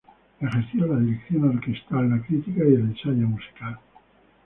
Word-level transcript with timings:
Ejerció 0.39 0.87
la 0.87 0.99
dirección 0.99 1.43
orquestal, 1.47 2.09
la 2.09 2.23
crítica 2.23 2.63
y 2.63 2.73
el 2.73 2.81
ensayo 2.89 3.27
musical. 3.27 3.77